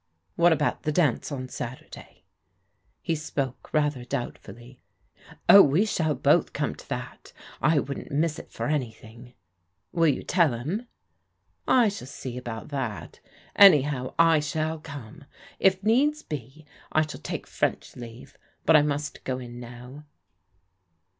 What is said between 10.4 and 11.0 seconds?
him?"